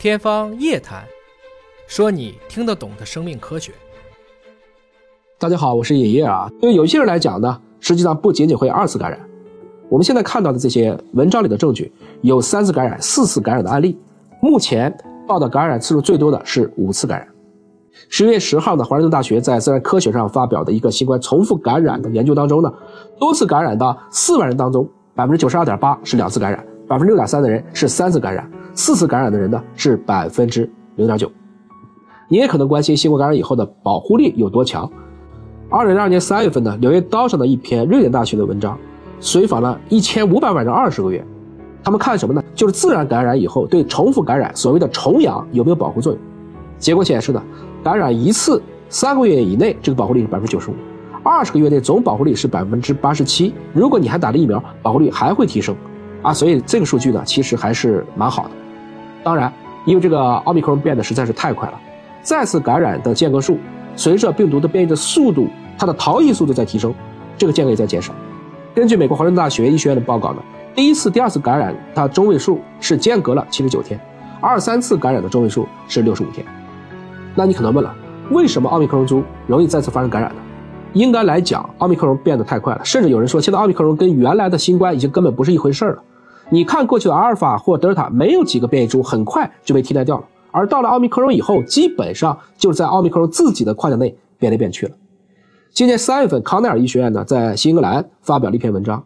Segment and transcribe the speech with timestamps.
[0.00, 1.02] 天方夜谭，
[1.86, 3.70] 说你听得懂的生命科学。
[5.38, 6.50] 大家好，我是野叶啊。
[6.58, 9.20] 对有些人来讲呢，实际上不仅仅会二次感染。
[9.90, 11.92] 我们现在看到的这些文章里的证据，
[12.22, 13.94] 有三次感染、四次感染的案例。
[14.40, 14.90] 目前
[15.28, 17.28] 报道感染次数最多的是五次感染。
[18.08, 22.72] 十月十号呢，华盛顿大学在《自然科学》上发表的一个新冠重复感染的研究当中呢，
[23.18, 28.50] 多次感染的四万人当中，百分之九十二点八是两次感染，百分之六点三的人是三次感染。
[28.74, 31.30] 四次感染的人呢是百分之零点九。
[32.28, 34.88] 你也可能关心新冠感染以后的保护力有多强。
[35.68, 38.78] 二零零二年三月份呢，《柳叶刀》上的一篇瑞典大学的文章，
[39.18, 41.24] 随访了一千五百万人二十个月，
[41.82, 42.42] 他们看什么呢？
[42.54, 46.20] 就是自然感染以后对重复感染所谓的重阳有没有保护作用？
[46.78, 47.42] 结果显示呢，
[47.82, 50.74] 感染一次三个月以内，这个保护力是百分之九十五；
[51.22, 53.52] 二十个月内总保护力是百分之八十七。
[53.72, 55.74] 如果你还打了疫苗，保护率还会提升。
[56.22, 58.50] 啊，所以这个数据呢，其实还是蛮好的。
[59.22, 59.52] 当然，
[59.84, 61.80] 因为这个奥密克戎变得实在是太快了，
[62.22, 63.58] 再次感染的间隔数
[63.96, 65.48] 随着病毒的变异的速度，
[65.78, 66.94] 它的逃逸速度在提升，
[67.36, 68.12] 这个间隔也在减少。
[68.74, 70.42] 根据美国华盛顿大学医学院的报告呢，
[70.74, 73.98] 第一次、第二次感染它中位数是间隔了七十九天，
[74.40, 76.46] 二三次感染的中位数是六十五天。
[77.34, 77.94] 那你可能问了，
[78.30, 80.40] 为什么奥密克戎株容易再次发生感染呢？
[80.92, 86.02] 应该来讲，奥密克戎变得太快了，甚至有人说，现在奥密克戎跟原来的新冠已经根本不是一回事了。
[86.52, 94.92] 你看过去的阿尔法或德尔塔，没有几个变异株很快就被替代掉了，而到了奥密克戎以后，基本上就是在奥密克戎自己的框架内变来变去了。
[95.72, 99.00] 今年三月份，康奈尔医学院呢在新英格兰发表了一篇文章，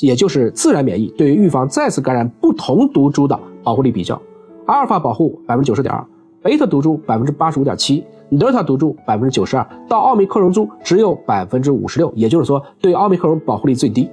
[0.00, 4.20] 也就是自然免疫对于预防再次感染不同毒株的保护力比较，
[4.66, 6.04] 阿尔法保护百分之九十点二，
[6.42, 8.04] 贝塔毒株百分之八十五点七，
[8.38, 14.10] 德尔塔毒株百分之九十二，到奥密克戎株只有百分之五十六，也就是说对奥密克戎保护力最低。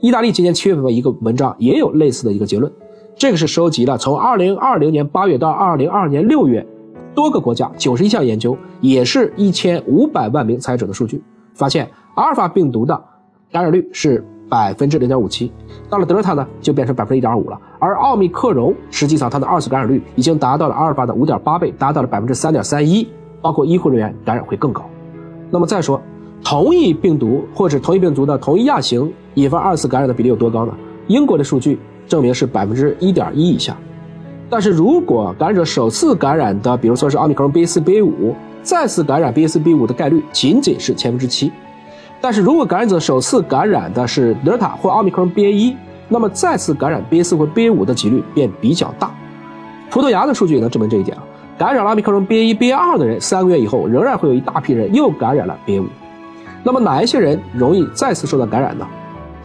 [0.00, 2.70] 意大利今年七月份的一个文章也有类似的一个结论，
[3.16, 6.64] 这个是收集了从二零二零年八月到二零二二年六月
[7.14, 11.22] 多个国家九十一项研究，也是一千五百万名参与者的数据，
[11.54, 12.94] 发现阿尔法病毒的
[13.50, 15.50] 感染率是百分之零点五七，
[15.88, 23.08] 到了德尔塔呢就变成百分之一点二五了，而奥密克戎实际上它的二次感染率已经达到了阿尔法的五点八倍，达到了百分之三点三一，
[23.40, 24.84] 包括医护人员感染会更高。
[25.50, 26.00] 那么再说。
[26.44, 30.74] 同一病毒或者同一病毒的同一亚型引发二次感染的比例有多高呢？
[31.06, 33.76] 英国的数据证明是百分之一点一以下。
[34.50, 41.50] 但是如果感染者首次感染的，比如说是奥密克戎 BA.4、BA.5，再次感染 BA.4、BA.5 的概率仅仅是千分之七。
[42.20, 45.76] 但是如果感染者首次感染的是德尔塔或奥密克戎 BA.1，
[46.08, 49.10] 那么再次感染 BA.4 或 BA.5 的几率便比较大。
[49.90, 51.22] 葡萄牙的数据也能证明这一点啊，
[51.58, 55.84] 感染了奥密克戎 BA.1、BA.2 的人，三个月以后仍然会有一大批人又感染了 BA.5。
[56.62, 58.86] 那么哪一些人容易再次受到感染呢？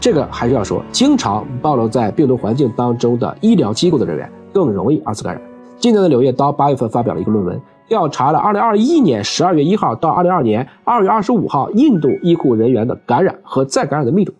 [0.02, 5.42] 这个还是要说，经常暴露在病毒环境当中的医疗机构的人员更容易二次感染。
[5.78, 14.34] 今年的《柳叶刀》八月份发表了一个论文，调查了2021年12月1号到2022年2月25号印度医护人员的感染和再感染的密度。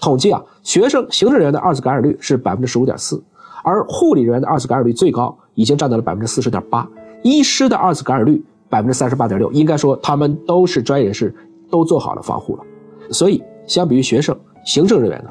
[0.00, 3.22] 统计啊，学生、行政人员的二次感染率是百分之十五点四，
[3.62, 6.84] 而护理人员的二次感染率最高，已经占到了百分之四十点八。
[7.22, 11.32] 医师的二次感染率百分之三十八点六，应该说他们都是专业人士。
[11.68, 12.62] 都做好了防护了，
[13.10, 14.32] 所以相比于学生、
[14.66, 15.30] 行政人员呢，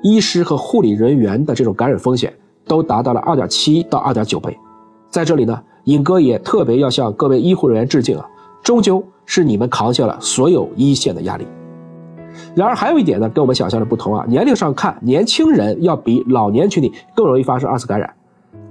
[0.00, 2.32] 医师和护理人员的这种感染风险
[2.64, 4.56] 都达到了二点七到二点九倍。
[5.10, 8.24] 在这里呢，尹哥也特别要向各位医护人员致敬啊，
[8.62, 11.44] 终究是你们扛下了所有一线的压力。
[12.54, 18.08] 然而还有一点呢，跟我们想象的不同啊，年龄上看，年轻人要比老年群体更容易发生二次感染，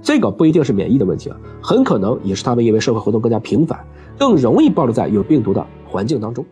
[0.00, 3.78] 这个不一定是免疫的问题啊，很可能也是他们因为社会活动更加频繁，
[4.18, 6.42] 更容易暴露在有病毒的环境当中。